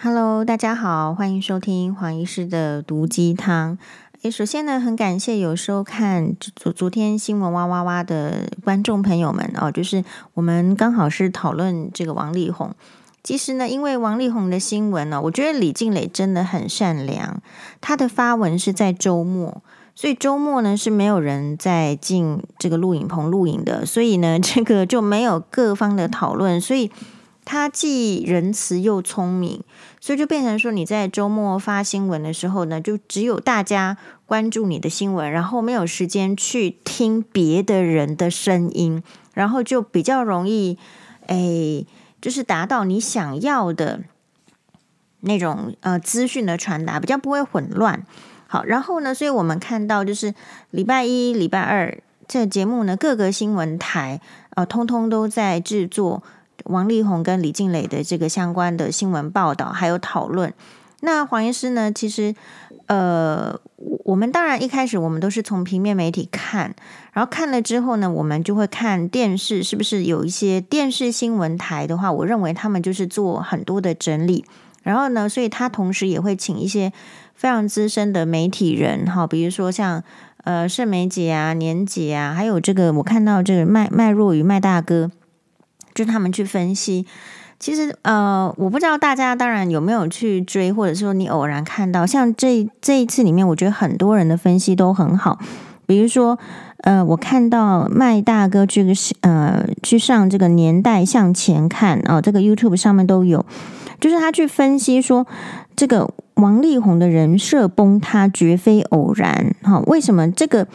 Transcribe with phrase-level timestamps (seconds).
[0.00, 3.76] Hello，大家好，欢迎收听黄医师的毒鸡汤。
[4.22, 12.72] 诶，首先呢，很感谢有收看昨昨天新闻哇哇哇的观众朋友们哦，就是我们刚好是讨论这个王力宏。
[13.24, 17.42] 其实呢，因为王力宏的新闻呢，我觉得李静蕾真的很善良，
[17.80, 19.60] 他的发文是在周末，
[19.96, 26.88] 所以周末呢是没有人在进这个录影棚录影的，所以呢，这个就没有各方的讨论，所以。
[27.50, 29.62] 他既仁慈又聪明，
[30.02, 33.96] 所以就变成说，你在周末发新闻的时候呢，就只有大家
[34.26, 40.76] 关注你的新闻，然后没有时间去听别的人的声音，然后就比较容易，
[41.26, 41.86] 哎，
[42.20, 44.00] 就是达到你想要的
[45.20, 48.04] 那种呃资讯的传达，比较不会混乱。
[48.46, 50.34] 好，然后呢，所以我们看到就是
[50.70, 56.22] 礼拜一、礼拜二这节目呢，各个新闻台呃，通通都在制作。
[56.64, 60.52] 王力宏跟李静蕾的这个相关的新闻报道还有讨论，
[61.00, 61.92] 那黄医师呢？
[61.92, 62.34] 其实，
[62.86, 63.58] 呃，
[64.04, 66.74] 我们当然一开始我们都是从平面媒体看，
[67.12, 74.44] 然后看了之后呢，我们就会看电视，是不是有一些电视新闻台的话，我认为他们就是做很多的整理，
[74.82, 76.92] 然后呢，所以他同时也会请一些
[77.34, 80.02] 非常资深的媒体人，哈，比如说像
[80.42, 85.12] 呃盛梅姐啊、年姐啊，还有这个我看到这个麦麦若愚麦大哥。
[85.98, 87.04] 就他们去分析，
[87.58, 95.40] 其实呃，我不知道大家当然有没有去追，或者说你偶然看到，像这这一次里面，我觉得很多人的分析都很好。
[95.84, 96.38] 比如说，
[96.84, 103.44] 呃，我看到麦大哥这个呃去上这个年代向前看啊，哦，这个 YouTube 上面都有，
[103.98, 105.26] 就是他去分析说，
[105.74, 109.52] 这个王力宏的人设崩塌绝非偶然。
[109.64, 110.68] 哈，为什么这个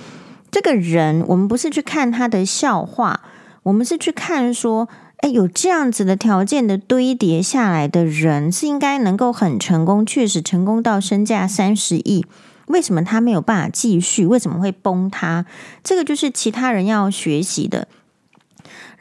[0.52, 3.22] 这个人，我们不是去看他的笑话，
[3.64, 4.90] 我们是去看说。
[5.24, 12.26] 哎，有这样子的条件的堆叠下来的人，是应该能够很成功，确实成功到身价三十亿。
[12.68, 14.26] 为什么他没有办法继续？
[14.26, 15.46] 为什么会崩塌？
[15.82, 17.88] 这个就是其他人要学习的。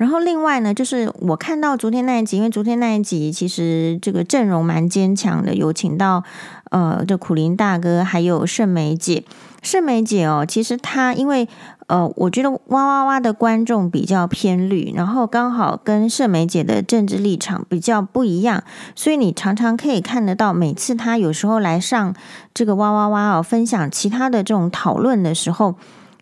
[0.03, 6.25] 然后另外呢，就是我看到昨天那一集，因为昨天那一集其实这个阵容蛮坚强的，有请到
[6.71, 9.23] 呃，这苦苓大哥还有盛梅姐。
[9.63, 11.49] 盛梅姐哦，其实她因为。
[11.89, 18.65] 呃，我觉得哇哇哇的观众比较偏绿，然后刚好跟盛梅姐的政治立场比较不一样，
[18.95, 22.15] 所以你常常可以看得到，每次她有时候来上
[22.55, 25.75] 这个哇哇哇哦，分享其他的这种讨论的时候，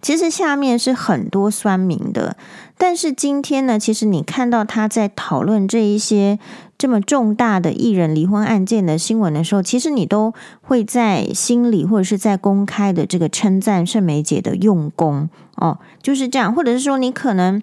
[0.03, 2.37] 其实下面是很多酸民的。
[2.81, 6.39] 但是今天呢，其实你看到他在讨论这一些。
[6.81, 10.33] 这么重大的艺人离婚案件的新闻的时候，其实你都
[10.63, 17.63] 会在心里或者是在公开的这个称赞盛梅姐的用功哦，就是这样，或者是说你可能，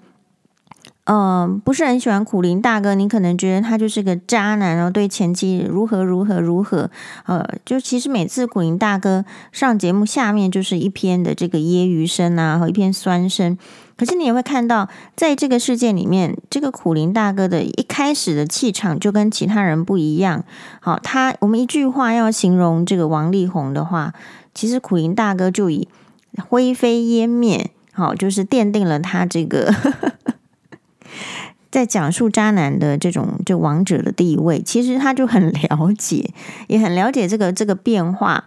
[1.06, 6.91] 嗯、呃，不是很喜欢苦苓大哥，你可能觉得他就是个渣男，然后对前妻如何如何如何，
[7.25, 13.57] 呃，就其实每次苦苓大哥上节目，下面就是一篇的这个揶揄声啊，和一篇酸声。
[13.97, 20.44] 可是你也会看到，在这个事件里面，这个苦苓大哥的一开始的气场就跟其他人不一样。
[20.80, 24.13] 好，他我们一句话要形容这个王力宏的话，
[24.53, 25.88] 其实苦苓大哥就以
[26.47, 29.74] 灰飞烟灭，好，就是奠定了他这个
[31.72, 34.62] 在讲述渣男的这种这王者的地位。
[34.62, 36.31] 其实他就很了解，
[36.68, 38.46] 也很了解这个这个变化。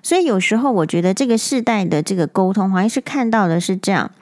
[0.00, 4.12] 所以有时候我觉得这个世代的这个沟通，好像是看到的是这样。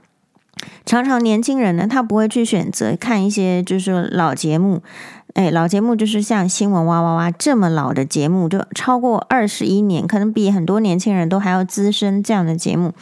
[0.85, 4.83] 常常年轻人呢，他不会去选择看一些就是老节目，
[5.35, 12.93] 哎，老节目就是像新闻哇哇哇这么老的节目，就超过二十一年，可能比很多年轻人都还要资深这样的节目。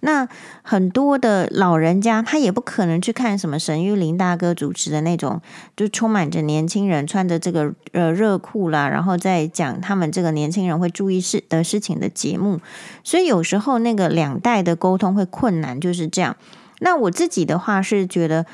[0.00, 0.28] 那
[0.62, 5.40] 很多的老人家，他也不可能去看什么沈玉林大哥主持的那种，
[5.74, 12.60] 就充满着年轻人穿着这个呃热裤啦，然后再讲他们这个年轻人会注意事的事情的节目。
[13.02, 16.36] 所以有时候那个两代的沟通会困难，就是这样。
[16.80, 18.44] 那我自己的话是觉得，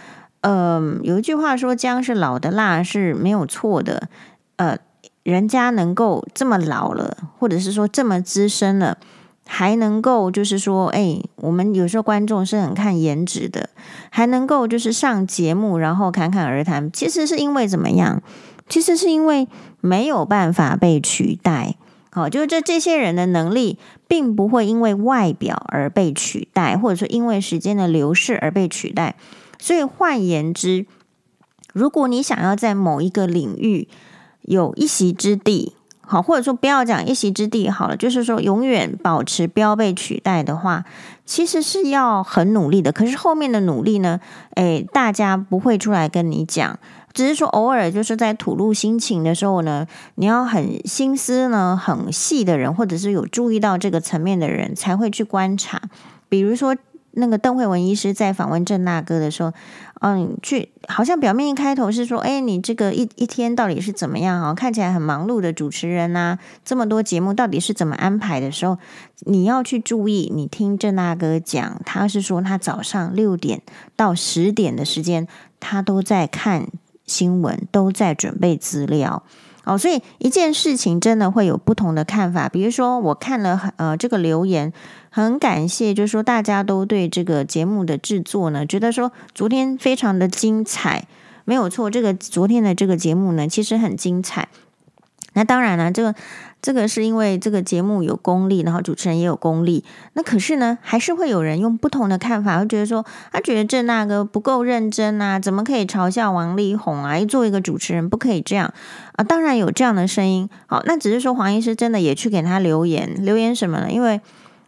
[0.43, 4.09] 嗯、呃，有一句话说“姜是老的辣”是没有错的。
[4.57, 4.79] 呃，
[5.23, 8.99] 人家能够这么老了，或者是说这么资深了，
[9.47, 13.71] 还能够就是说，哎，我们有时候观众是很看颜值的，
[14.11, 18.23] 还能够就是上节目，然后侃侃而谈，其实是因为怎么样？
[18.69, 19.49] 其实是因为
[19.81, 21.75] 没有办法被取代。
[22.15, 29.17] 好，就是这这些人的能力，并不会因为外表而被取代，或者说因为时间的流逝而被取代。
[29.59, 30.85] 所以换言之，
[31.73, 33.89] 如果你想要在某一个领域
[34.43, 35.73] 有一席之地，
[36.03, 40.85] 好，或者说不要讲一席之地好了，就是说永远保持不要被取代的话，
[41.25, 42.93] 其实是要很努力的。
[42.93, 44.21] 可是后面的努力呢，
[44.57, 46.79] 诶，大家不会出来跟你讲。
[47.13, 55.81] 只是说偶尔就是在吐露心情的时候呢，你要很心思呢很细的人，或者是有注意到这个层面的人，才会去观察。
[56.29, 56.77] 比如说
[57.13, 59.53] 那个邓惠文医师在访问郑大哥的时候，
[60.01, 64.55] 嗯，去好像表面一开头是说，哎，你这个一一天到底是怎么样啊？
[64.55, 68.79] 看起来很忙碌的主持人呐，这么多节目到底是怎么安排的时候，
[69.27, 73.61] 你要去注意，你听郑大哥讲，他是说他早上六点
[73.95, 75.29] 到十点的时间，
[75.61, 76.69] 他都在看。
[77.07, 79.23] 新闻都在准备资料
[79.65, 82.49] 哦，所以一件事情真的会有不同的看法。
[82.49, 84.73] 比如说，我看了呃这个留言，
[85.09, 91.07] 很感谢，就是说大家都对这个节目的制作呢，觉得说昨天非常的精彩，
[91.45, 91.89] 没有错。
[91.89, 94.49] 这个昨天的这个节目呢，其实很精彩。
[95.35, 96.15] 那当然了，这个
[96.61, 99.85] 这个是因为这个节目有功力，然后主持人也有功力。
[100.13, 107.19] 那可是呢，还是会有人用不同的看法，会觉得说，他觉得郑大哥不够认真啊，怎么可以嘲笑王力宏啊？
[107.19, 108.73] 一做一个主持人不可以这样
[109.17, 109.25] 啊！
[109.25, 110.49] 当然有这样的声音。
[110.67, 113.91] 好，那只是说黄医师真的也去给他留言，留言什么呢？
[113.91, 114.21] 因为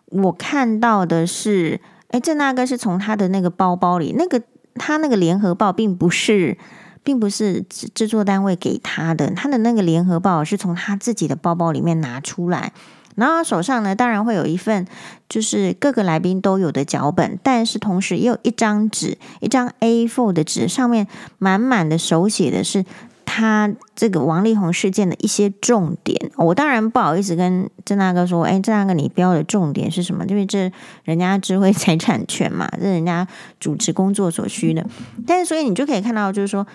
[0.06, 4.42] 我看到的是，诶，郑大哥是从他的那个包包里，那个
[4.76, 6.56] 他那个联合报并不是。
[7.04, 12.72] 并不是制制作单位给他的，他的那个联合报是从他自己的包包里面拿出来，
[13.14, 14.86] 然后手上呢，当然会有一份
[15.28, 21.06] 就是各个来宾都有的脚本，但是同时也有一张纸，一张 A4 的纸，上面
[21.38, 22.84] 满满的手写的是
[23.26, 26.30] 他这个王力宏事件的一些重点。
[26.36, 30.24] 我当然不好意思跟郑大哥说，哎，郑大哥你标的重点是什么？
[30.26, 30.72] 因为这
[31.04, 33.28] 人家智慧财产权嘛，这人家
[33.60, 34.86] 主持工作所需的。
[35.26, 36.66] 但是所以你就可以看到，就是说。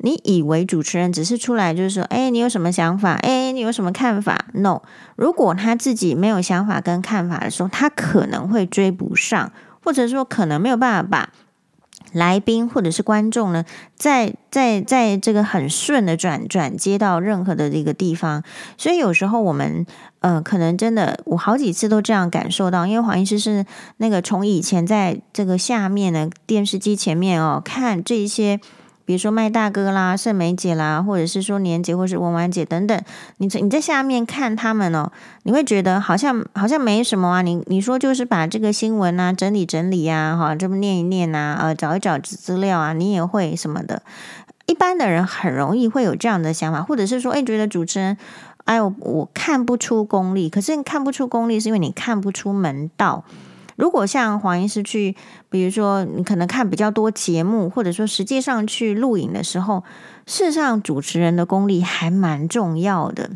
[0.00, 3.14] 你以为主持人只是出来就是说，哎，你有什么想法？
[3.14, 4.82] 哎，你有什么看法？No，
[5.16, 9.50] 如果他自己没有想法跟看法的时候，他可能会追不上，
[9.82, 11.30] 或者说可能没有办法把
[12.12, 13.64] 来宾或者是观众呢，
[13.96, 18.44] 在在在这个很顺的转转接到任何的这个地方。
[18.76, 19.84] 所以有时候我们
[20.20, 23.66] 呃，可能真的我好几次都这样感受到，因为黄医师是
[23.96, 28.60] 那个从以前在这个下面的电视机前面哦，看这些。
[29.08, 33.02] 比如说麦大哥啦、盛梅姐啦，或者是说年姐，或是文婉姐等等，
[33.38, 35.10] 你你在下面看他们哦，
[35.44, 37.40] 你会觉得好像好像没什么啊。
[37.40, 44.02] 你你说就是把这个新闻啊整理整理啊，哈，这么念一念啊，呃，找一找资料啊，你也会什么的。
[44.66, 48.18] 一般的人很容易会有这样的想法，或者是说，哎，觉得主持人，
[48.64, 50.50] 哎，我看不出功力。
[50.50, 53.24] 可是你看不出功力，是因为你看不出门道。
[53.78, 55.14] 如果像黄医师去，
[55.48, 59.84] 比如说你可能看比较多节目，或者说实际上去录影的时候，
[60.26, 63.30] 事实上主持人的功力还蛮重要的。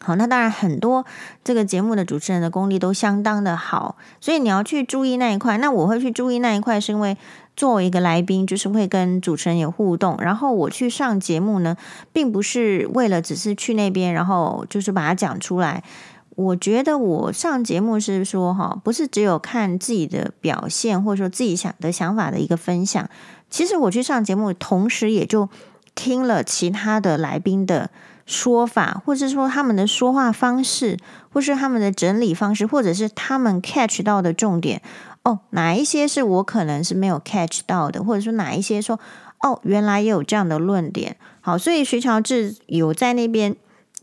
[0.00, 1.06] 好，那当然很多
[1.44, 5.56] 这个节目的主持人的功力都相当的好，所以你要去注意那一块。
[5.58, 7.16] 那我会去注意那一块，是因为
[7.56, 10.16] 作为一个来宾，就是会跟主持人有互动。
[10.18, 11.76] 然后我去上节目呢，
[12.12, 15.84] 并不是为了只是去那边，然后就是把它讲出来。
[16.34, 23.08] 我觉得我上节目是说哈，不是只有看自己的表现，或者说自己想的想法的一个分享。
[23.50, 25.48] 其实我去上节目，同时也就
[25.94, 27.90] 听了其他的来宾的
[28.24, 30.96] 说法，或者是说他们的说话方式，
[31.30, 34.80] 或是他们的整理方式，或者是他们 catch 到的重点。
[35.24, 38.98] 哦，哪一些是我可能是没有 catch 到的，或者说哪一些说
[39.42, 41.16] 哦，原来也有这样的论点。
[41.42, 43.54] 好，所以徐乔治有在那边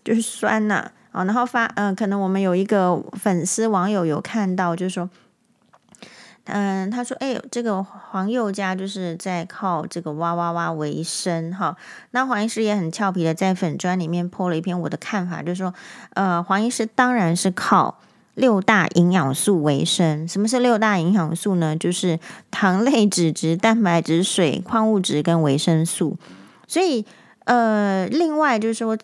[0.03, 5.09] 就是酸呐、哦，然后发，嗯、可能我们有一个粉丝网友有看到，就是说，
[6.45, 11.75] 嗯、他说，哎，这个黄宥嘉就是在靠这个哇哇哇为生，哈。
[12.11, 15.73] 那黄医师也很俏皮的在粉砖里面泼了一篇我的看法，就是说，
[16.13, 17.97] 呃，黄医师当然是靠
[18.35, 20.27] 六大营养素为生。
[20.27, 21.75] 什么是六大营养素呢？
[21.75, 22.19] 就是
[22.51, 26.17] 糖类、脂质、蛋白质、水、矿物质跟维生素。
[26.67, 27.03] 所以，
[27.45, 28.95] 呃，另外就是说。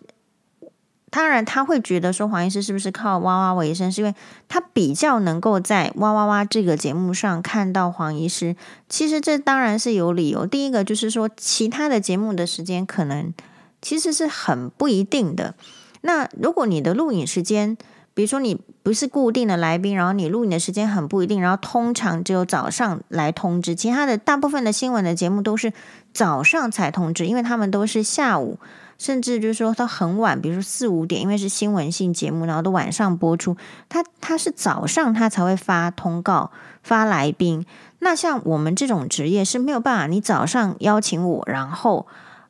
[1.12, 4.14] 当然，他会觉得说黄医师是不是靠哇哇为生，是因为
[4.50, 8.56] 他比较能够在哇哇哇这个节目上看到黄医师。
[8.90, 10.46] 其实这当然是有理由。
[10.46, 13.34] 第一个就是说，其他的节目的时间可能
[13.82, 15.56] 其实是很不一定的。
[16.02, 17.78] 那如果你的录影时间，
[18.14, 25.72] 比如说你不是固定的来宾，然后你录影的时间很不一定，然后通常只有早上来通知，其他的大部分的新闻的节目都是
[26.14, 28.60] 早上才通知，因为他们都是下午。
[28.98, 33.58] 甚至就是说，他很晚，比如说四五点，因为是新闻性节目，然后都晚上播出。
[33.90, 37.66] 他他是早上他才会发通告发来宾。
[38.00, 42.08] 那像我们这种职业是没有办法，你早上邀请我，然后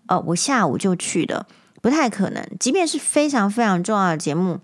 [0.08, 1.46] 呃我下午就去的，
[1.82, 2.46] 不太可能。
[2.60, 4.60] 即便是非常非常重要的节目，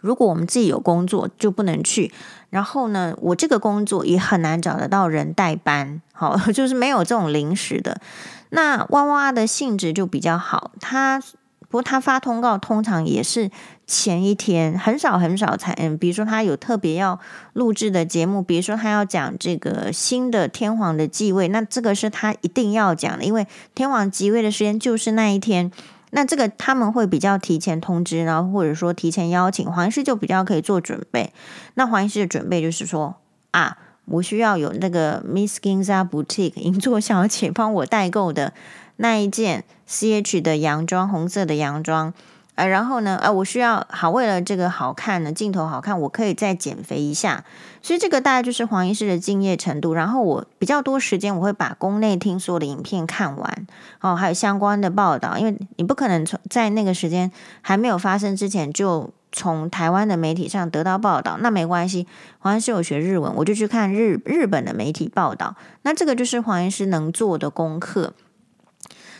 [0.00, 2.12] 如果我们自己有工作，就不能去。
[2.50, 8.00] 然后呢，我这个工作也很难找得到人代班，好， 就是没有这种临时的。
[8.50, 11.20] 那哇哇的性质就比较好，他
[11.68, 13.50] 不过他发通告通常也是
[13.86, 17.18] 前一天，很少很少才嗯，比如说他有特别要
[17.54, 25.70] 录制的节目，比如说他要讲这个新的天皇的继位，那这个是他一定要讲的，因为天皇即位的时间就是那一天。
[26.10, 31.32] 那这个他们会比较提前通知，然后或者说提前邀请黄医师，就比较可以做准备。
[31.74, 33.16] 那黄医师的准备就是说
[33.50, 33.76] 啊，
[34.06, 38.52] 我需要有那个 Miss Ginza Boutique 银座小姐帮我代购的
[38.96, 42.14] 那一件 CH 的洋装，红色的洋装。
[42.54, 47.44] 呃，然后呢，呃，我需要好，为了这个好看呢，镜头好看，我可以再减肥一下。
[47.82, 49.92] 所以这个大概就是黄医师的敬业程度。
[49.92, 53.66] 然后我比较多时间，我会把宫内听说的影片看完，
[54.00, 62.06] 哦，还有相关的报道，因为你不可能从在那个时间还没有发生之前就从台湾的媒体上得到报道，那没关系。
[62.38, 65.54] 黄医师有学日文，我就去看日日本的媒体报道。
[65.82, 68.14] 那这个就是黄医师能做的功课。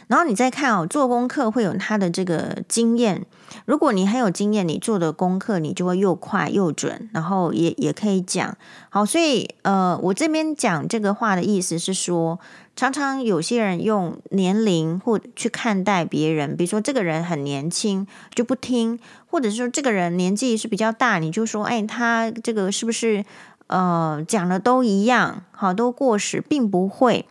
[0.08, 3.26] 然后你再看哦，做功课会有他的这个经验。
[3.64, 8.56] 如果你很有经验，你做的功课你就会又快又准，然后也也可以讲
[8.88, 9.04] 好。
[9.04, 12.38] 所以呃，我这边讲这个话的意思是说，
[12.76, 23.24] 常常有些人用年龄或去看待别人，比如说这个人很年轻就不听，或者是说这个人年纪是比较大，你就说哎，他这个是不是
[23.68, 27.26] 呃讲的都一样，好，都过时，并不会。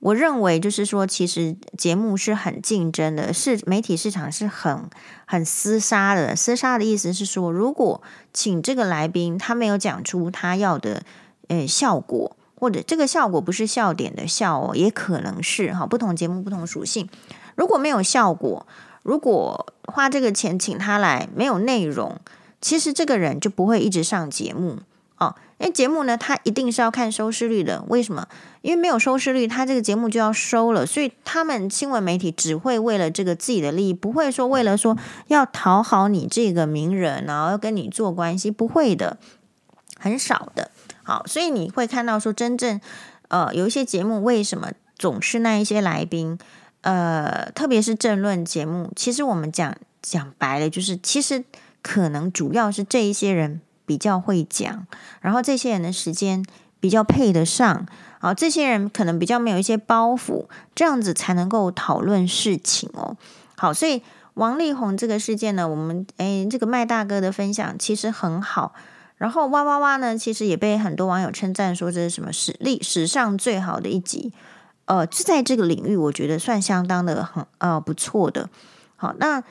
[0.00, 4.88] 我认为就是说，其实节目是很竞争的，是媒体市场是很
[5.24, 6.36] 很厮杀的。
[6.36, 8.02] 厮杀的意思是说，如果
[8.32, 11.02] 请这个来宾他没有讲出他要的
[11.48, 17.08] 呃效果，或者这个效果不是笑点的笑哦，也可能是哈，不同节目不同属性。
[17.54, 18.66] 如果没有效果，
[19.02, 22.18] 如果花这个钱请他来没有内容，
[22.60, 24.78] 其实这个人就不会一直上节目
[25.18, 25.36] 哦。
[25.58, 27.82] 因为节目呢，他一定是要看收视率的。
[27.88, 28.28] 为什么？
[28.60, 30.84] 因为没有收视率，他这个节目就要收了。
[30.84, 34.98] 所以他们新闻媒体只会为了这个自己的利益，不会说为了说
[35.28, 39.16] 要讨好你这个名人，然后要跟你做关系，不会的，
[39.98, 40.70] 很少的。
[41.06, 42.80] 好，所以你会看到说，真正
[43.28, 46.36] 呃有一些节目为什么总是那一些来宾，
[46.80, 51.44] 呃，特别是政论节目，其实我们讲讲白了，就是其实
[51.80, 53.60] 可能主要是这一些人。
[53.88, 54.84] 比较会讲，
[55.20, 56.44] 然后这些人的时间
[56.80, 57.86] 比较配得上，
[58.18, 63.16] 好，这些人可能比较没有一些包袱，这样子才能够讨论事情哦。
[63.56, 64.02] 好，所以
[64.34, 68.74] 王力宏这个事件呢，我们诶，这个麦大哥的分享其实很好，
[69.16, 74.32] 然后哇哇哇呢，其实也被很多网友称赞说这是什么史历史上最好的一集，
[74.84, 78.48] 呃，就在这个领域，我觉得算相当的很呃不错的。
[78.96, 79.42] 好，那。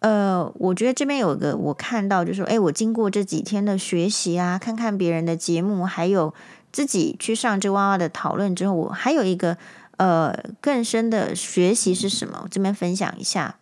[0.00, 6.34] 呃，我觉得这边有个我看到，就是说，哎，我经过这几天的学习啊，看看别人的节目，还有
[6.70, 9.56] 自己去上这哇哇的讨论之后，我还有一个
[9.96, 12.40] 呃更深的学习是什么？
[12.42, 13.56] 我这边分享一下。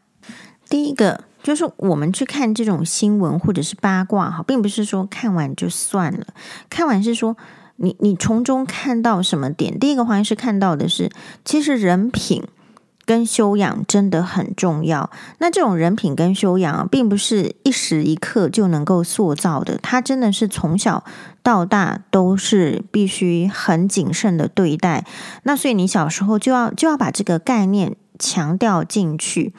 [0.69, 6.27] 第一个就是我们去看这种新闻或者是八卦哈，并不是说看完就算了，
[6.71, 7.37] 看完是说
[7.77, 9.79] 你你从中看到什么点？
[9.79, 11.11] 第一个好像是看到的是，
[11.45, 12.45] 其实人品。
[13.05, 15.11] 跟修养真的很重要。
[15.39, 19.77] 那这种人品跟修养啊，并不是一时一刻就能够塑造的。
[19.83, 21.03] 它真的是从小
[21.43, 25.05] 到大都是必须很谨慎的对待。
[25.43, 29.53] 那所以你小时候就要就要把这个概念强调进去。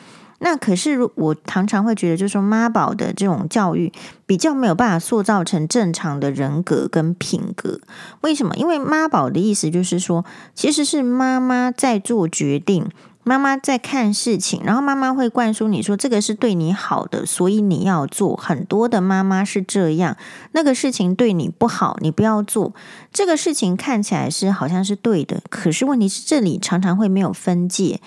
[0.44, 3.92] 那可是我常常会觉得，就是说妈宝的这种教育
[4.26, 7.80] 比较没有办法塑造成正常的人格跟品格。
[8.22, 8.54] 为什么？
[8.58, 12.90] 因为妈宝的意思就是说，其实是妈妈在做决定。
[13.26, 18.36] 妈妈在看事情，然后妈妈会灌输你说这个是对你好的，所以你要做。
[18.36, 20.18] 很多的妈妈是这样，
[20.52, 22.74] 那个事情对你不好，你不要做。
[23.14, 28.02] 这个事情看起来是好像是对的，可是问题是这里常常会没有分界，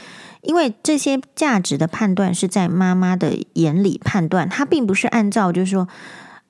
[0.46, 5.88] 因为这些价值的判断是在妈妈的眼里判断，她并不是按照就是说，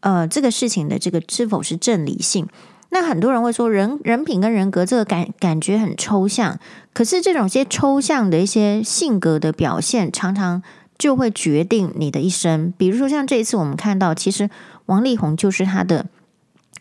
[0.00, 2.46] 呃，这个事情的这个是否是正理性。
[2.90, 6.58] 那很多人会说人人品跟人格这个感感觉很抽象，
[6.94, 10.62] 可是这种些抽象的一些性格的表现，常常
[10.96, 12.72] 就会决定你的一生。
[12.78, 14.48] 比如说像这一次我们看到，其实
[14.86, 16.06] 王力宏就是他的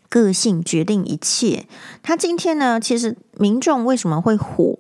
[0.08, 1.66] 个性决定一切。
[2.04, 4.78] 他今天呢，其实民众为什么会火？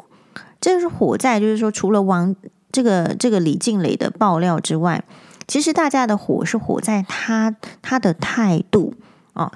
[0.65, 2.35] 这是火在就是说，除了王
[2.71, 5.03] 这个这个李静蕾的爆料之外，
[5.47, 8.95] 其实大家的火是火在他他的态度
[9.33, 9.51] 哦。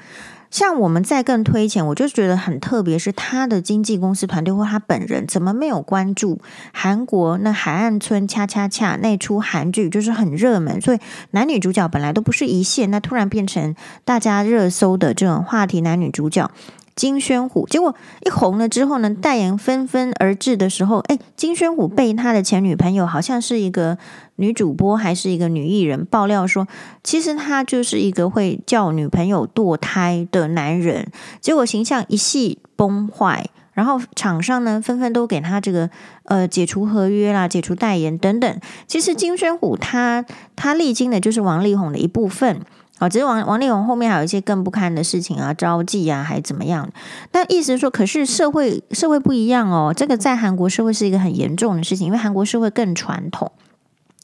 [0.51, 6.39] 像我们再更推前，我就觉得很特别，是他的经纪公司团队或他本人怎么没有关注
[6.73, 10.99] 韩国那海岸村恰恰恰那出韩剧，就是很热门，所以
[11.31, 13.75] 男女主角本来都不是一线，那突然变成
[14.05, 16.51] 大家热搜的这种话题，男女主角。
[16.99, 23.97] 金宣虎，结果一红了之后呢，代言纷纷而至的时候，哎，金宣虎被他的前女朋友，好像是一个
[24.35, 26.67] 女主播还是一个女艺人爆料说，
[27.01, 35.89] 其实他就是一个会叫女朋友堕胎的男人，结果形象一系崩坏，然后厂商呢纷纷都给他这个
[36.25, 38.59] 呃解除合约啦、解除代言等等。
[38.87, 40.25] 其实金宣虎他
[40.57, 42.59] 他历经的就是王力宏的一部分。
[42.99, 46.87] 啊，只是王王力宏后面还有一些更不堪的事情啊，招妓啊，还怎么样？
[47.31, 53.51] 但意思是说，可是社会社会不一样哦，这个在韩国社会是一个很严重的事情，因为韩国社会更传统。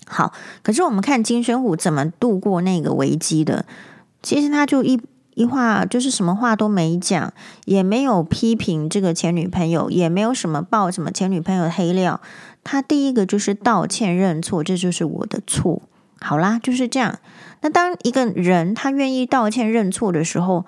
[0.06, 3.66] 好，可是我们看金宣虎怎么度过那个危机的，
[4.22, 5.02] 其实他就一
[5.36, 12.20] 一话就是什么话都没讲，也没有批评这个前女朋友，也没有什么爆什么前女朋友黑料，
[12.64, 15.82] 他第一个就是道歉认错，这就是我的错。
[16.20, 17.20] 好啦，就是这样。
[17.66, 20.66] 那当一个人他愿意道歉认错的时候，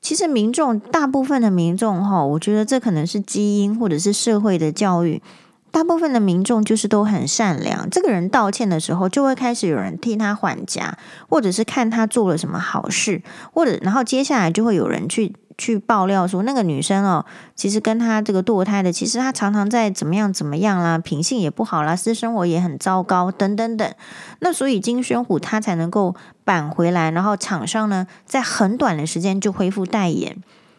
[0.00, 5.22] 其实民众大部分的民众哈，我觉得这可能是基因或者是社会的教育。
[5.70, 7.88] 大部分的民众就是都很善良。
[7.88, 15.32] 这个人道歉的时候，就会开始有人替他还价，或者是看他做了什么好事，或者然后接下来就会有人去。
[15.60, 23.94] 去爆料说那个女生哦，其实跟她这个堕胎的，其实她常常在怎么样怎么样啦，品性也不好啦，私生活也很糟糕，等等等。
[24.38, 30.38] 那所以金宣虎他才能够扳回来，然后厂商呢在很短的时间就恢复代言。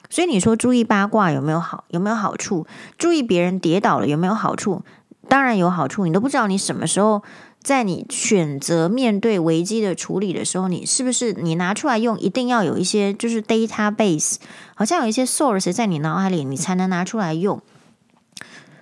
[0.10, 1.84] 所以你说注意八卦有没有好？
[1.90, 2.66] 有没有好处？
[2.98, 4.82] 注意别人跌倒了有没有好处？
[5.30, 7.22] 当然有好处，你都不知道你什么时候。
[7.64, 14.38] 在你选择面对危机的处理的时候，你是不是你拿出来用，一定要有一些就是 database，
[14.74, 17.62] 好像有一些 source 在你脑海里，你才能拿出来用。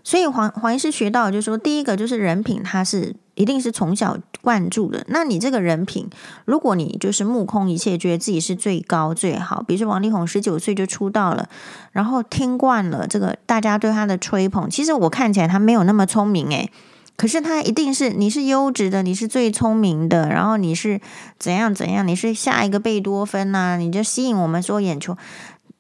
[0.02, 5.06] 所以黄黄医师学到就是说，第一个就是人品，他是一定是从小灌注的。
[5.10, 6.10] 那你这个人品，
[6.46, 11.48] 如果你就是目空一切，觉得自己是最高最好，比如说王力宏十九岁就出道了，
[11.92, 16.72] 然后听惯了这个大家对他的吹捧，其实我看起来他没有那么聪明诶。
[17.20, 21.02] 可是他一定是你是优质的，你是最聪明的，然后你是
[21.38, 25.18] 怎样怎样，你是下一个贝多芬呐，你就吸引我们说眼球。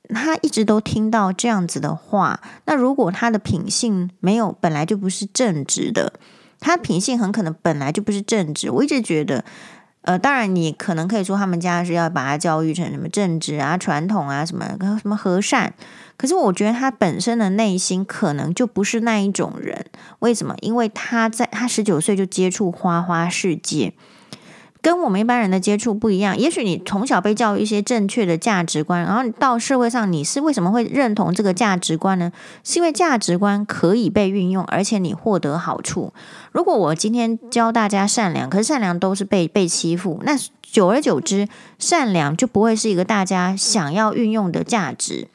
[0.09, 6.11] 他一直都听到这样子的话，那如果他的品性没有本来就不是正直的，
[6.59, 8.69] 他品性很可能本来就不是正直。
[8.69, 9.45] 我一直觉得，
[10.01, 14.65] 呃，当然你可能可以说他们家是要把他教育成什么正直啊、传统啊、什么
[15.01, 15.73] 什么和善。
[16.19, 19.85] 可是我觉得他本身的内心可能就不是那一种人，
[20.19, 20.53] 为什么？
[20.59, 23.93] 因为他在他十九岁就接触花花世界，
[24.81, 26.37] 跟我们一般人的接触不一样。
[26.37, 32.33] 也许你从小被教育一些正确的价值观，然后到社会上，你是为什么会认同这个价值观呢？
[32.65, 36.13] 是因为价值观可以被运用，而且你获得好处。
[36.51, 45.29] 如果我今天教大家善良，可是善良都是被被欺负，那久而久之，善良就不会是一个大家想要运用的价值。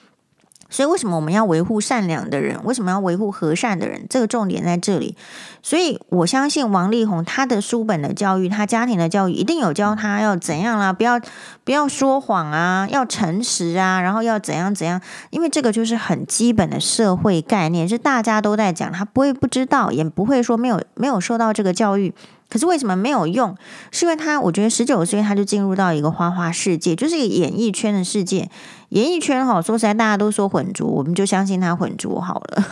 [0.68, 2.58] 所以，为什么我们要维护善良的人？
[2.64, 4.06] 为什么要维护和善的人？
[4.08, 5.16] 这个重点在这里。
[5.62, 11.18] 所以我相信王力宏他的书本的教育，他家庭的教育一定有教他要怎样啦，不要
[11.64, 15.00] 不要说谎啊，要诚实啊，然后要怎样怎样。
[15.30, 22.12] 因为这个就是很基本的社会概念，是大家都在讲，他不会不知道，也不会说没有没有受到这个教育。
[22.48, 23.56] 可是为什么没有用？
[23.90, 28.48] 是因为他，我觉得十九岁他就进入到一个花花世界，就是一个演艺圈的世界。
[28.90, 32.64] 演艺圈哈，说实在，大家都说混浊，我们就相信他混浊好了。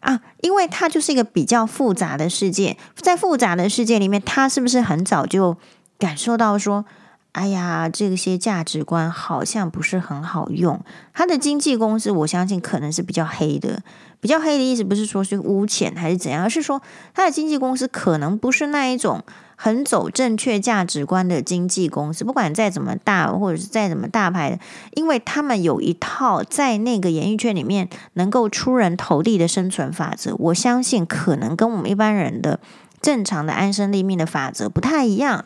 [0.02, 5.56] 啊，因为他就是一个比较复杂的世界，在复杂的世界里面，他是不是很早就
[5.98, 6.84] 感受到说，
[7.32, 10.80] 哎呀，这些价值观好像不是很好用？
[11.12, 13.82] 他的经纪公司，我相信可能是比较黑的。
[14.26, 16.82] 比较黑的意思不是说是污钱还是怎样，而是说
[17.14, 19.22] 他的经纪公司可能不是那一种
[19.54, 22.24] 很走正确价值观的经纪公司。
[22.24, 24.58] 不管再怎么大，或者是再怎么大牌的，
[24.94, 30.34] 因为他们有一套在那个演艺圈里面能够出人头地的生存法则。
[30.36, 32.58] 我相信可能跟我们一般人的
[33.00, 35.44] 正常的安身立命的法则不太一样。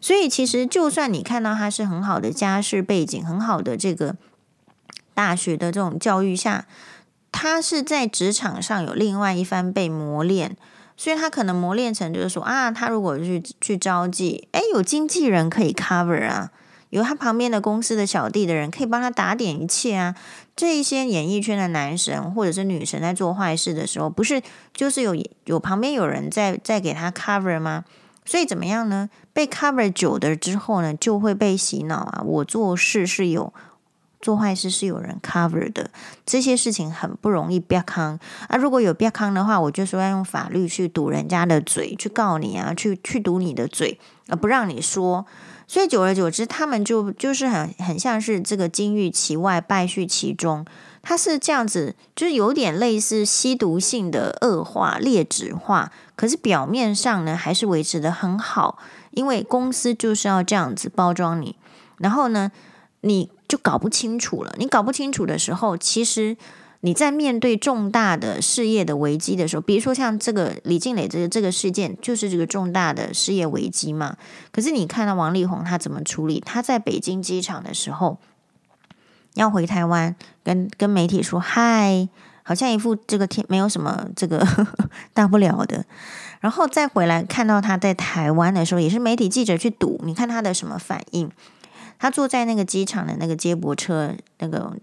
[0.00, 4.14] 所以其实就算你看到他是很好的家世背景，很好的这个
[5.14, 6.66] 大学的这种教育下。
[7.32, 10.56] 他是在职场上有另外一番被磨练，
[10.96, 16.50] 所以他可能磨练成就是说啊，他如果去去招妓，诶，有经纪人可以 cover 啊，
[16.90, 20.14] 有他旁边的公司的小弟的人可以帮他打点一切啊。
[20.56, 24.42] 这一些演艺圈的男神或者是女神在做坏事的时候，不是
[24.74, 27.84] 就是有有旁边有人在在给他 cover 吗？
[28.26, 29.08] 所以怎么样呢？
[29.32, 32.22] 被 cover 久的之后呢，就会被洗脑啊。
[32.26, 33.52] 我做事是有
[34.20, 35.90] 做坏事是有人 cover 的，
[36.26, 38.56] 这些事情很不容易曝光啊。
[38.56, 45.24] 如果有曝光的话，我就说要用法律去堵人家的嘴，去告你啊，去去堵你的嘴，而不让你说。
[45.66, 50.66] 所以久而久之，他们就就是很很像是这个金玉其外，败絮其中。
[51.02, 58.78] 他是这样子，就是有点类似吸毒性的恶化、劣质化，可是表面上呢，还是维持得很好，
[59.12, 61.56] 因为公司就是要这样子包装你，
[61.96, 62.52] 然后呢，
[63.00, 64.54] 你就搞不清楚了。
[64.58, 66.36] 你搞不清楚的时候，其实
[66.82, 74.16] 你在面对重大的事业的危机的时候，比如说像这个李静蕾这个这个事件，就是这个重大的事业危机嘛。
[74.52, 76.40] 可是你看到王力宏他怎么处理？
[76.46, 78.18] 他在北京机场的时候。
[79.34, 82.08] 要回台湾，跟跟媒体说嗨，
[82.42, 85.84] 好像一副这个天没有什么这个呵呵 大不了的，
[86.40, 91.30] 然后再回来看到他在台湾的时候，也是媒体记者去堵，你看他的什么反应？
[92.00, 94.76] 他坐在那个机场的那个接驳车那个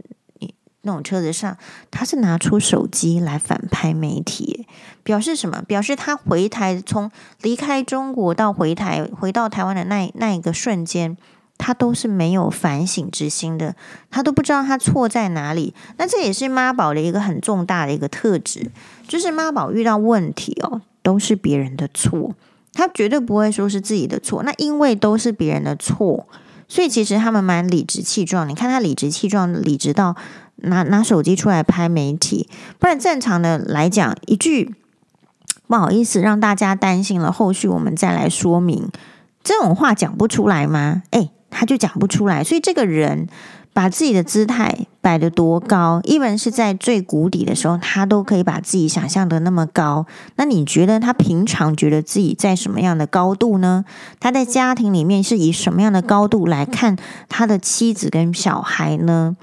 [0.84, 1.58] 那种车子上，
[1.92, 4.66] 他是拿出手机来反拍媒体，
[5.04, 5.62] 表示什么？
[5.64, 11.18] 表示他回台从离开中国到回台回到台湾的那那一个瞬间。
[11.60, 13.76] 他都是没有反省之心的，
[14.12, 15.74] 他都不知道他错在哪里。
[15.98, 18.70] 那这也是妈宝的一个很重大的一个特质，
[19.08, 22.36] 就是妈宝遇到问题哦，都是别人的错，
[22.74, 24.44] 他绝对不会说是自己的错。
[24.44, 26.28] 那因为都是别人的错，
[26.68, 28.48] 所以其实他们蛮理直气壮。
[28.48, 30.16] 你看他理直气壮，理直到
[30.58, 32.50] 拿拿手机出来拍媒体，
[32.80, 34.76] 不然正常的来讲，一句
[35.68, 38.90] 不好意思让大家担心了，后续我们再来说明，
[39.44, 41.04] 这种话讲不出来吗？
[41.12, 41.32] 诶。
[41.50, 43.26] 他就讲不出来，所以这个人
[43.78, 50.08] 把自己的姿态摆得多高，even 是在最谷底的时候，他都可以把自己想象得那么高。
[50.36, 53.86] 那你觉得他平常觉得自己在什么样的高度呢？
[54.20, 56.98] 他在家庭里面是以什么样的高度来看
[57.30, 59.38] 他的妻子跟小孩呢？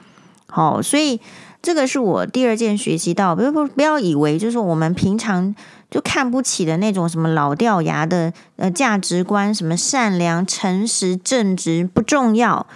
[0.48, 1.20] 好，所以
[1.62, 5.54] 这个是我第二件学习到，不不不要以为就是我们平常。
[5.90, 12.66] 就看不起的那种什么老掉牙的呃价值观，什么善良、诚实、正直不重要。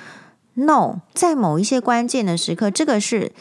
[0.61, 3.33] No，在某一些关键的时刻，这个是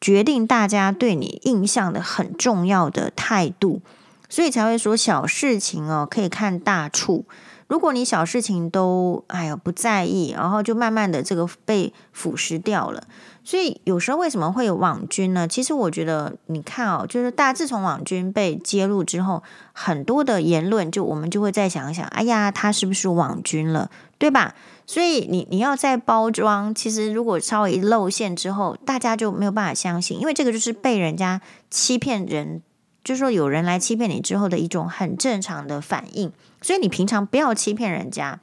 [0.00, 3.80] 决定大家对你印象的很重要的态度，
[4.28, 7.24] 所以才会说小事情哦可以看大处。
[7.66, 13.02] 如果你小事情都哎呀不在意，然后就慢慢的这个被腐蚀掉了。
[13.42, 15.48] 所以有时候为什么会有网军呢？
[15.48, 24.54] 其实我觉得，你看哦，就是大自从网军被揭露之后，很多的言论，就我们就会再想一想，哎呀，他是不是网军了，对吧？
[24.86, 32.62] 所以你你要在包装，其实如果稍微一露馅之后，大家就没有办法相信，因为这个就是被人家欺骗人，
[33.02, 36.32] 就说有人来欺骗你之后的一种很正常的反应。
[36.62, 38.38] 所以你平常不要欺骗人家。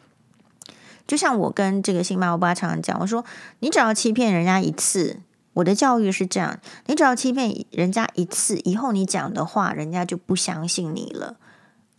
[1.07, 3.23] 就像我跟这个新妈欧巴常常讲，我说
[3.59, 5.21] 你只要欺骗人家一次，
[5.53, 11.37] 我的教育是这样，你只要欺骗人家一次，以后你讲的话，人家就不相信你了。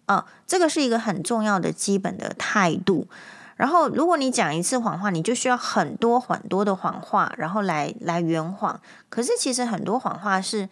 [0.06, 3.06] 啊，这个是一个很重要的基本的态度。
[3.56, 8.80] 然后，如果你讲一次谎话，你就需要很多很多的谎话，然后来来圆谎。
[9.08, 10.68] 可是其实很多谎话是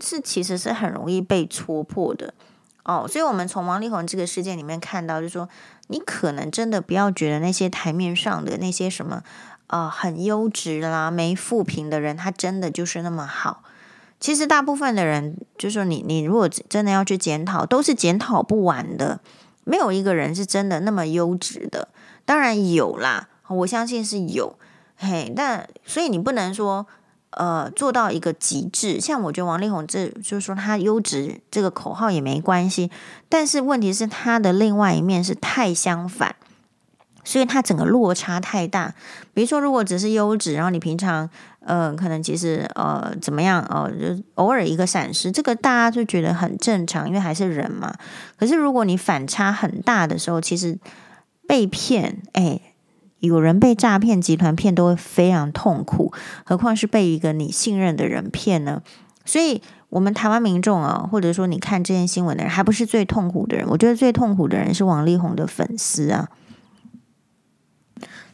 [0.00, 2.34] 是其实是很容易被戳破的。
[2.84, 5.48] 哦，所以我们从王力宏这个事件里面看到，就是说。
[5.92, 9.24] 你可能真的不要觉得那些台面上的那些什么，
[9.66, 13.64] 呃，很优质啦、没负评的人，他真的就是那么好。
[14.20, 19.18] 其实大部分的人，就是说你你如果真的要去检讨，都是检讨不完的，
[19.64, 21.88] 没有一个人是真的那么优质的。
[22.24, 24.58] 当然有啦，我相信是有，
[24.96, 26.86] 嘿，但所以你不能说。
[27.34, 32.90] 呃，做到一个极致，像我觉得王力宏这就是说他优质这个口号也没关系，
[33.28, 36.34] 但是问题是他的另外一面是太相反，
[37.22, 38.96] 所以他整个落差太大。
[39.32, 41.30] 比如说，如果只是优质，然后你平常
[41.60, 47.94] 呃可能其实呃怎么样哦，就、偶尔一个闪失，这个大家就觉得很正常，因为还是人嘛。
[48.36, 50.76] 可是如果你反差很大的时候，其实
[51.50, 52.60] 被骗，哎。
[53.18, 56.10] 有人被诈骗集团骗都会非常痛苦，
[56.42, 58.82] 何况是被一个你信任的人骗呢？
[59.26, 59.60] 所以，
[59.90, 63.66] 我们台湾民众啊，或者说你看这件新闻的人，还不是最痛苦的人。
[63.68, 66.30] 我觉得最痛苦的人是王力宏的粉丝啊。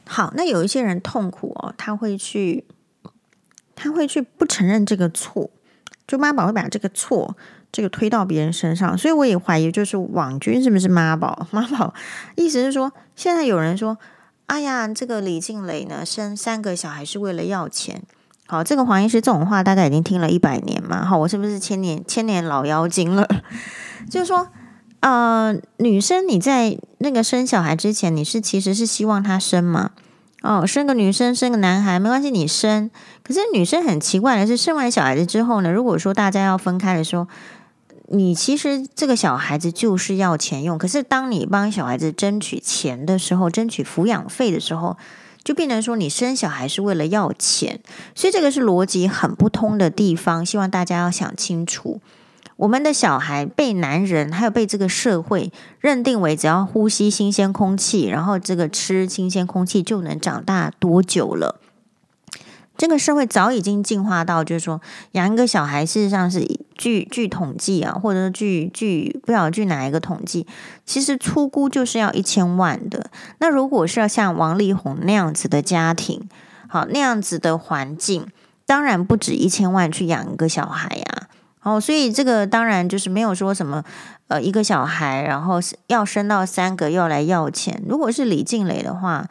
[0.07, 2.65] 好，那有一些人痛苦哦，他会去，
[3.75, 5.51] 他会去不承认这个错，
[6.07, 7.37] 就妈宝会把这个错
[7.77, 8.97] 这个推到别人身上。
[8.97, 11.47] 所以我也怀疑，就是网军是不是妈宝？
[11.51, 11.93] 妈宝
[12.37, 13.99] 意思是说，现在有人说。
[14.47, 18.05] 哎呀，这个李静蕾呢，生三个小孩是为了要钱。
[18.47, 21.05] 好，这个黄医师这种话大概已经听了一百年嘛。
[21.05, 23.27] 好，我是不是千年千年老妖精了？
[24.09, 24.47] 就是说，
[25.01, 29.91] 呃，女生你在那个生小孩之前，你是其实是希望她生嘛？
[30.43, 32.89] 哦，生个女生，生个男孩没关系，你生。
[33.25, 37.27] 可是女生很奇怪的是，生完小孩子之后呢，如果说大家要分开的时候，
[38.09, 40.79] 你其实这个小孩子就是要钱用。
[40.79, 44.97] 可是当你帮小孩子争取钱的时候，争取抚养费的时候，
[45.43, 47.81] 就变成说你生小孩是为了要钱。
[48.15, 52.01] 所以这个是逻辑很不通的地方，希望大家要想清楚。
[52.57, 61.61] 我们的小孩被男人还有被这个社会认定为只要呼吸新鲜空气，然后这个吃新鲜空气就能长大多久了？
[62.77, 64.81] 这个社会早已经进化到，就是说
[65.13, 70.47] 养一个小孩，事实上是据据统计啊，或者说据据不晓得据哪一个统计，
[70.85, 73.11] 其实出估就是要一千万的。
[73.39, 76.29] 那如果是要像王力宏那样子的家庭，
[76.69, 78.27] 好，那样子的环境，
[78.67, 81.29] 当然不止一千万去养一个小孩呀。
[81.63, 83.83] 哦，所以这个当然就是没有说什么，
[84.29, 87.83] 呃，一个小孩然后要生到三个要来要钱。
[87.89, 89.27] 如果是李静蕾的话。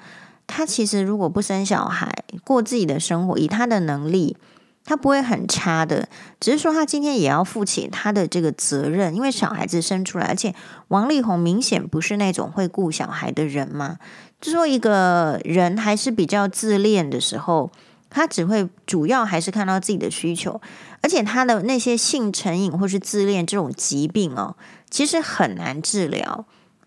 [0.47, 4.37] 他其实如果不生小孩，过自己的生活，以他的能力，
[4.83, 6.07] 他不会很差的。
[6.39, 10.53] 只是说他今天也要负起他的这个责任，因为小孩子生出来，而且
[10.89, 13.97] 王力宏明显不是那种会顾小孩的人嘛。
[14.39, 17.71] 就说一个人还是比较自恋的时候，
[18.09, 20.61] 他只会主要还是看到自己的需求，
[21.01, 24.55] 而且他的那些性成瘾或是自恋这种疾病哦，
[24.91, 26.45] 其实很难治疗。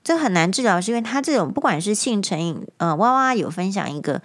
[0.09, 4.23] 这很难治疗，是因为他这种不管是性成瘾，呃，哇哇有分享一个，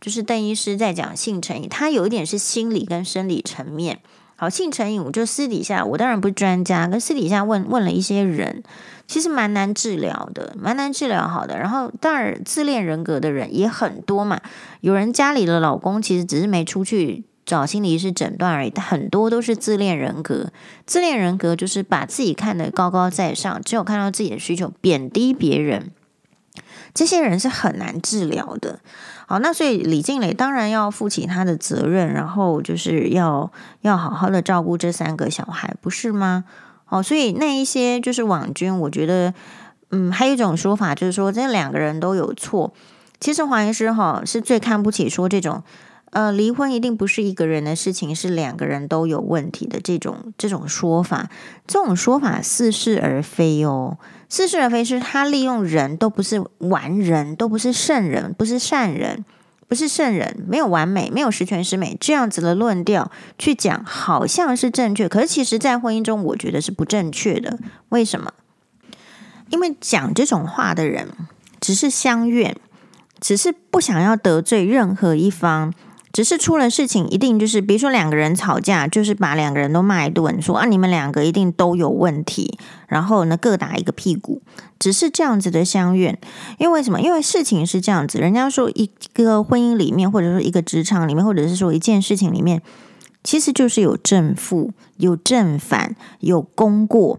[0.00, 4.00] 就是邓医师在讲性成瘾，他有一点是心理跟生理层面。
[4.34, 8.64] 好，性成瘾，我就私底下，我当然不是专家，跟私底下问问了一些人，
[9.06, 11.56] 其实蛮难治疗的，蛮难治疗好的。
[11.56, 14.40] 然后，当然自恋人格的人也很多嘛，
[14.80, 17.22] 有人家里的老公其实只是没出去。
[17.46, 20.50] 找心理医师诊断而已，很多都是自恋人格。
[20.86, 25.90] 自恋人格就是把自己看得高高在上，只有看到自己的需求，贬低别人。
[26.94, 28.78] 这些人是很难治疗的。
[29.26, 36.44] 好，那所以李静蕾当然要负起他的责任，然后就是要要好好的照顾这三个小孩，不是吗？
[36.88, 39.34] 哦，所以那一些就是网军，我觉得，
[39.90, 42.72] 嗯，还有一种说法就是说，这两个人都有错。
[43.18, 45.62] 其实黄医师哈是最看不起说这种。
[46.14, 51.28] 呃，离婚一定不是一个人的事情，是两个人都有问题的这种这种说法，
[51.66, 53.98] 这种说法似是而非哦，
[54.28, 59.24] 似是而非是他利用人都不是完人，都不是圣人，不是善人，
[59.66, 67.58] 不是圣人，没有完美，没有十全十美这样子的论调去讲，好像是正确，可是其实在婚姻中，我觉得是不正确的。
[67.88, 68.32] 为什么？
[69.50, 71.08] 因为讲这种话的人
[71.60, 72.56] 只是相怨，
[73.20, 75.74] 只是不想要得罪任何一方。
[76.14, 84.40] 只是出了事情，一定就是，比如说两个人吵架，就是把两个人都骂一顿，说啊，你们两个一定都有问题，然后呢，各打一个屁股，
[84.78, 86.16] 只是这样子的相怨。
[86.58, 87.00] 因为什么？
[87.00, 92.62] 因为事情是这样子，人家说一个婚姻里面，或者说一个职场里面，或者是说一件事情里面，
[93.24, 97.18] 其实就是有正负、有正反、有功过。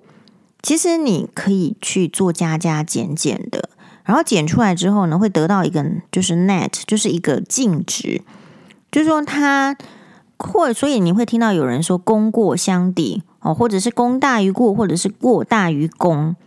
[0.63, 3.67] 其实你可以去做加加减减的，
[4.05, 8.21] 然后减出来之后呢，会得到一个就是 net，就是一个净值。
[8.95, 9.75] 就是说他
[10.38, 16.38] 或所以你会听到有人说功过相抵哦，或者是功大于过，或者是过大于功，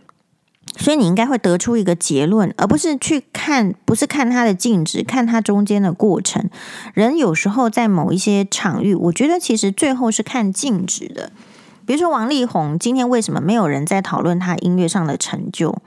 [0.75, 6.49] 所以你应该会得出一个结论，而不是去看，不是看他的静止，看他中间的过程。
[6.95, 11.31] 人有时候在某一些场域，我觉得其实最后是看静止的。
[11.85, 15.77] 比如说王力宏，今天为什么没有人在讨论他音乐上的成就？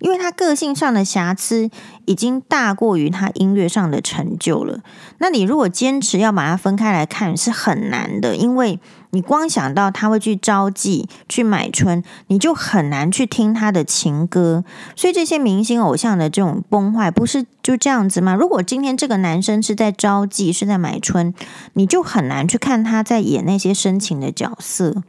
[0.00, 1.70] 因为他个性上的瑕疵
[2.06, 4.80] 已经大过于他音乐上的成就了。
[5.18, 8.34] 那你如果坚持要把它分开来看，是很难的。
[8.34, 14.64] 因为你光想到他会去招妓、去买春，你就很难去听他的情歌。
[14.96, 18.34] 所以这些明星偶像的这种崩坏，不是就这样子吗？
[18.34, 21.34] 如果今天这个男生是在招妓、是在买春，
[21.74, 25.02] 你就很难去看他在演那些深情的角色。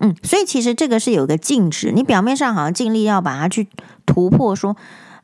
[0.00, 3.68] 嗯，所以其实这个是有个净值，你表面上好像尽力要把它去
[4.06, 4.74] 突破，说，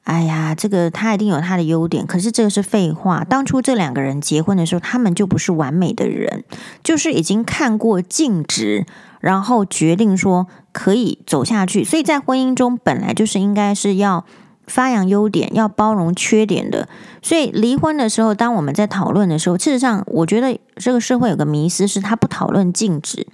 [0.04, 3.24] 哎呀，这个他一定有他的优点，可是这个是废话。
[3.24, 6.44] 当初这两个人结婚的时候，他们就不是完美的人，
[6.84, 8.86] 就是已经看过净值，
[9.20, 11.82] 然后决定说可以走下去。
[11.82, 14.26] 所以在婚姻中本来就是应该是要
[14.66, 16.88] 发扬优点，要包容缺点的。
[17.22, 23.26] 所以离婚的时候，当我们在讨论的时候，事实上，我觉得这个社会有个迷思，是他不讨论净值。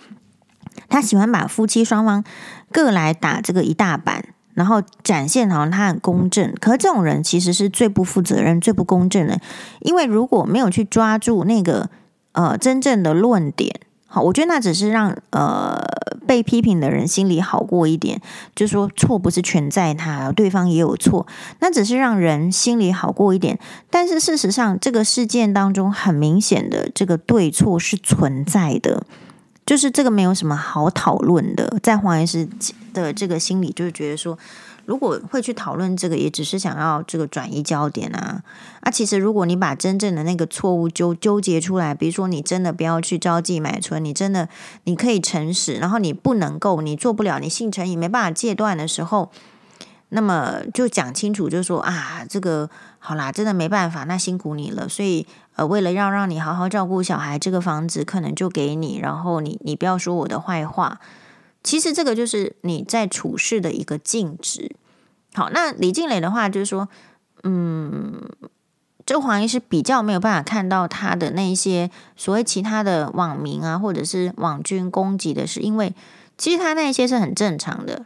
[0.92, 2.22] 他喜欢把夫妻双方
[2.70, 4.24] 各来打这个一大板，
[4.54, 6.54] 然后展现好像他很公正。
[6.60, 9.40] 可是这种人其实是最不负责任、最不公正的，
[9.80, 11.88] 因为如果没有去抓住那个
[12.32, 13.74] 呃真正的论点
[14.06, 15.82] 好，我觉得那只是让呃
[16.26, 18.20] 被批评的人心里好过一点，
[18.54, 21.26] 就说错不是全在他，对方也有错，
[21.60, 23.58] 那只是让人心里好过一点。
[23.88, 29.06] 但是事实上，这个事件当中很明显的这个对错是存在的，
[29.72, 32.46] 就是这个没有什么好讨论的，在黄医师
[32.92, 34.38] 的这个心里就是觉得说。
[34.84, 38.42] 如果会去讨论这个，也只是想要这个转移焦点啊
[38.80, 38.90] 啊！
[38.90, 44.48] 其实，如果你把真正的那个错误纠纠结出来，比如说你真的不要去招妓买春，你真的
[44.84, 49.30] 你可以诚实，然后你不能够，你做不了，你性成瘾没办法戒断的时候，
[50.14, 54.88] 那么就讲清楚，就说啊，这个好啦，真的没办法，那辛苦你了。
[54.88, 61.00] 所以呃，为了要让你好好照顾小孩，这个房子可能就给你，然后你你不要说我的坏话。
[61.62, 64.74] 其实这个就是你在处事的一个尽职。
[65.34, 66.88] 好，那李静蕾的话就是说，
[67.44, 68.20] 嗯，
[69.06, 75.94] 这个黄医师比较没有办法看到他的那些所谓其他的网民啊，或者是网军攻击的，是因为
[76.36, 78.04] 其实他那些是很正常的，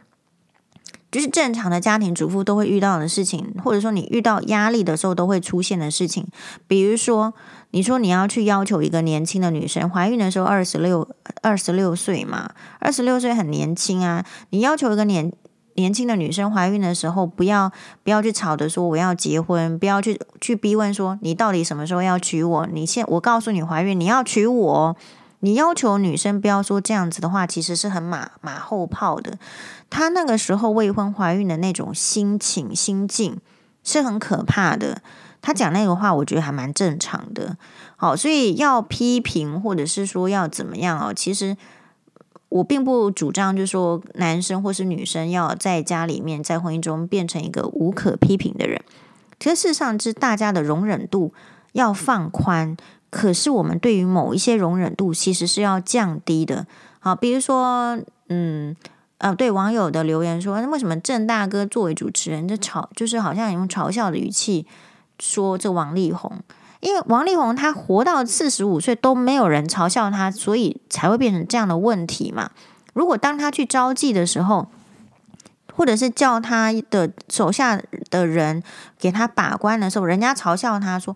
[1.11, 6.27] 就是正常的家庭主妇都会遇到的事情，或者说你遇到压力的时候都会出现的事情，
[6.67, 7.33] 比如说。
[7.71, 11.05] 你说你要去要求一个年轻的女生怀孕的时候二十六
[11.41, 14.25] 二十六岁嘛，二十六岁很年轻啊。
[14.51, 15.29] 你要求一个年
[15.75, 17.69] 年轻的女生怀孕的时候，不要
[18.03, 22.65] 不要去吵着说我要结婚，不要去去逼问说你到底什么时候要娶我？
[22.67, 24.95] 你现我告诉你怀孕你要娶我，
[25.41, 29.37] 你要求女生不要说这样子的话，其实是很马马后炮的。
[29.89, 33.37] 她那个时候未婚怀孕的那种心情心境
[33.83, 35.01] 是很可怕的。
[35.39, 37.55] 他讲那个话，我觉得还蛮正常的。
[37.95, 41.55] 好，所以要批评或者是说要怎么样哦，其实
[42.49, 48.81] 我并不主张，就是说男生或是女生要在家里面在婚姻中变成一个无可批评的人。
[49.39, 51.31] 其实事实上是大家的容忍度
[51.73, 52.75] 要放宽，
[53.09, 56.65] 可是我们对于某一些容忍度其实是要降低的。
[56.99, 57.97] 好，比如说，
[58.27, 58.75] 嗯，
[59.19, 64.65] 呃，对网友的留言说，那为什么郑大哥作为主持人，就嘲就是好像用嘲笑的语气。
[65.19, 66.31] 说这王力宏，
[66.79, 72.51] 因为王力宏他活到四十五岁都没有人嘲笑他，所以才会变成这样的问题嘛。
[72.93, 74.67] 如果当他去招妓的时候，
[75.73, 78.61] 或者是叫他的手下的人
[78.99, 81.15] 给他把关的时候，人家嘲笑他说：“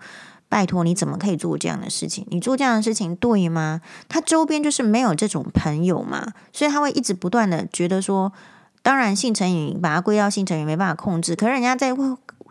[0.52, 2.28] 拜托，你怎么可以做这样的事情？
[2.30, 8.34] 你做这样的事情对吗？”他周边就是没有这种朋友嘛，所以他会一直不断的觉得说，
[8.82, 11.94] 当然性成瘾把他归到性成瘾没办法控制，可是人家在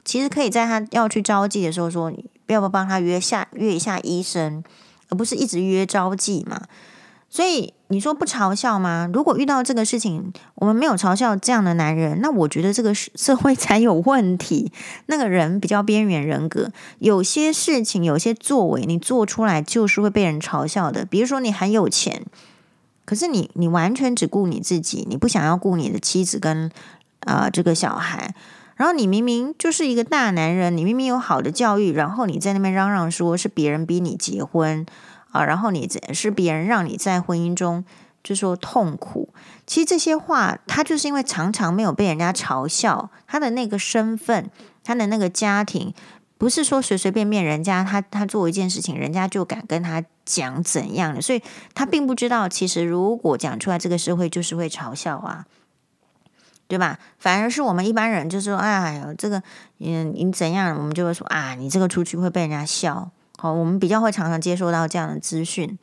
[0.03, 2.11] 其实可以在他要去招妓的时候说，
[2.47, 4.65] 要不要帮他约下约一下医生，
[5.11, 6.63] 而不是一直约招妓嘛。
[7.33, 9.09] 所以你说不嘲笑吗？
[9.13, 14.73] 如果遇到这个事情，我们没有嘲笑这样的男人，那我觉得这个社会才有问题。
[15.07, 21.05] 那个人比较边缘人格，有些事情、有些作为，你做出来就是会被人嘲笑的。
[21.05, 22.27] 比如说你很有钱，
[23.05, 26.69] 可是你你完全只顾你自己，你不想要顾你的妻子跟
[27.21, 28.35] 啊、呃、这个小孩。
[28.75, 34.87] 然后你明明就是一个大男人，你明明有好的教育，然后你在那边嚷嚷说是别人逼你结婚
[35.31, 37.85] 啊，然后你是别人让你在婚姻中
[38.23, 39.29] 就说痛苦。
[39.67, 44.51] 其实这些话，他就是因为常常没有被人家嘲笑，他的那个身份，
[44.83, 45.95] 他的那个家庭，
[46.39, 51.43] 不是说随随便便人家他他做一件事情，人家就敢跟他讲怎样的，所以
[51.75, 55.47] 他并不知道，其实如果讲出来，这个社会就是会嘲笑啊。
[56.67, 57.01] 对吧？
[57.19, 59.43] 反而是我们一般人就说：“哎呀，这个，
[59.81, 63.11] 嗯，你怎样？”我们就会说：“啊，你这个出去会被人家笑。”
[63.41, 65.79] 好，我们比较会常常接收到这样的资讯。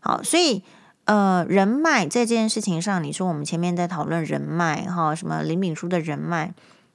[0.00, 0.64] 好，所以
[1.04, 6.52] 呃，人脉在这件事情上，你说我们前面在讨论人脉哈，什么林炳书的人脉，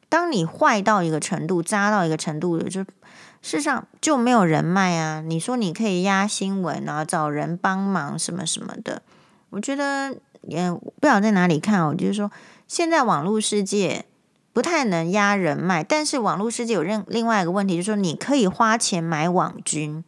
[0.10, 2.84] 当你坏到一个程度，渣到一个程度的，就
[3.42, 5.22] 世上就没有人脉啊。
[5.22, 9.02] 你说你可以压新闻啊，找人帮忙什么什么的，
[9.52, 12.30] 我觉得也不晓得在哪里看，我就是说。
[12.68, 14.06] 现在网络世界
[14.54, 20.04] 不太能压人脉，但是网络世界有另另外一个问题，就是说你可以花钱买网军，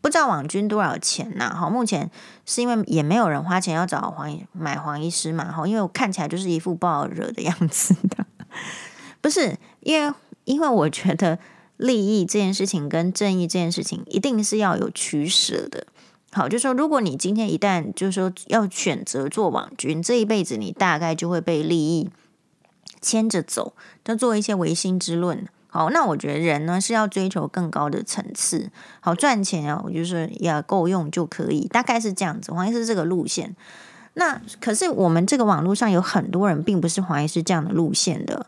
[0.00, 1.54] 不知道网军多少钱呐？
[1.54, 2.10] 好，目前
[2.44, 8.26] 是因为也没有人花钱要找黄买黄医师嘛，哈，因为我看起来就是一副不好惹的样子的，
[9.20, 11.38] 不是因为因为我觉得
[11.78, 15.86] 利益这件事情跟正义这件事情一定是要有取舍的。
[16.30, 22.10] 好，就是说，如果你今天一旦就是说要选择做网军，这一辈子你大概就会被利益
[23.00, 25.46] 牵着走，就做一些唯心之论。
[25.68, 32.52] 好，那我觉得人呢是要追求更高的层次，好赚钱啊，我就是要够用就可以，大概是这样子。
[32.52, 33.54] 黄医师这个路线，
[34.14, 38.46] 那可是我们这个网络上有很多人并不是黄医师这样的路线的，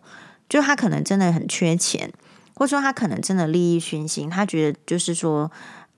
[0.49, 2.13] 就他可能真的很缺钱，
[2.55, 5.51] 或者说他可能真的利益熏心，他觉得就是说。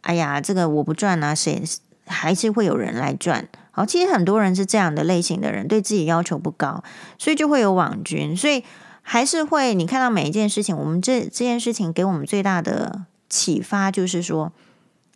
[0.03, 1.63] 哎呀，这个我不赚啊，谁
[2.09, 3.47] 还是会有人来赚？
[3.75, 6.85] 好，其实很多人是这样的类型的人，对自己要求不高，
[7.19, 8.37] 所以就会有网军。
[8.37, 8.63] 所以
[9.01, 14.53] 还是会，你看到每一件事情，我们这这件事情给我们最大的启发就是说，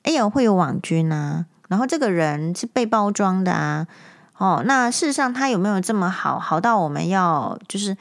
[0.02, 3.86] 哎呀，会有网军啊，然后这个人是被包装的啊。
[4.38, 7.96] 哦，那事实上他有没有这么好，好到我们要就是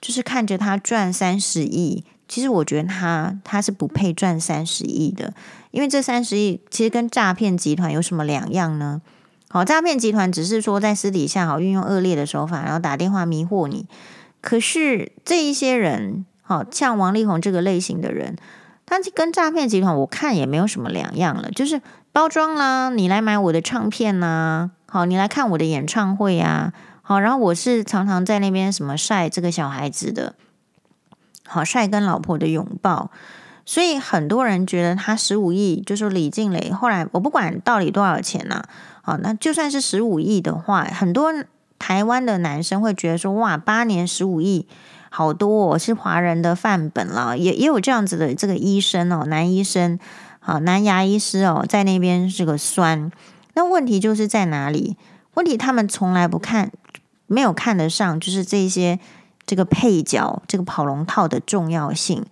[0.00, 2.04] 就是看着他赚三十亿？
[2.28, 5.34] 其实我觉得他他是不配赚三十亿的，
[5.70, 9.02] 因为这三十亿其实跟诈骗集团有什么两样呢？
[9.52, 13.86] 好，诈骗集团只是说在私底下好运用恶劣的手法，然后打电话迷惑你。
[14.40, 18.36] 可是这一些人，好像王力宏这个类型的人，
[18.86, 21.82] 他跟诈骗集团我看也没有什么两样了，就是
[22.12, 26.72] 包装啦，你来买我的唱片啦，好，你来看我的演唱会啊，
[27.02, 30.36] 好，然后我是常常在那边什么晒这个小孩子的，
[31.44, 33.10] 好晒跟老婆的拥抱。
[33.64, 36.70] 所以很多人觉得他十五亿，就是李静蕾。
[36.72, 38.68] 后来我不管到底多少钱呐、啊。
[39.02, 41.32] 好，那就算是十五亿的话，很多
[41.78, 44.66] 台湾的男生会觉得说，哇，八年十五亿，
[45.08, 47.38] 好多哦，是华人的范本了。
[47.38, 49.98] 也也有这样子的这个医生哦，男医生，
[50.38, 53.10] 好，男牙医师哦，在那边是个酸。
[53.54, 54.96] 那问题就是在哪里？
[55.34, 56.70] 问题他们从来不看，
[57.26, 59.00] 没有看得上，就是这些
[59.46, 62.26] 这个配角，这个跑龙套的重要性。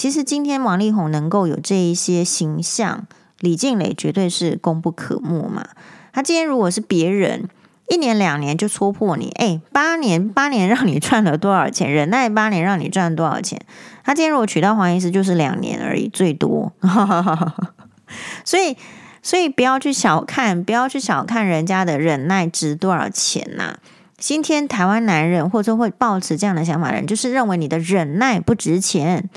[0.00, 3.06] 其实今天王力宏能够有这一些形象。
[3.38, 5.68] 李静蕾绝对是功不可没嘛。
[6.10, 7.50] 他今天如果是别人，
[7.86, 11.92] 一年两年就戳破你，哎，八年八年让你赚了多少钱？
[11.92, 13.60] 忍耐八年让你赚多少钱？
[14.02, 16.72] 他今天如果娶到黄医师，就是两年而已，最多。
[18.42, 18.78] 所以，
[19.22, 23.76] 所以不要去小看，不要去小看人家的忍耐值多少钱呐、
[24.16, 29.28] 今天台湾男人或者说会抱持这样的想法的人，就是认为你的忍耐不值钱。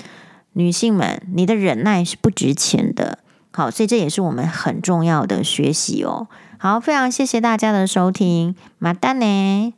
[0.54, 3.20] 女性们，你的忍耐是不值钱的。
[3.52, 6.28] 好，所以这也是我们很重要的学习哦。
[6.58, 9.74] 好，非常谢谢大家的收听，马丹呢。